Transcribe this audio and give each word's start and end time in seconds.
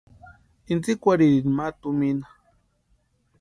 Intsïkwarhirini 0.71 1.51
ma 1.57 1.67
tumina. 1.79 2.27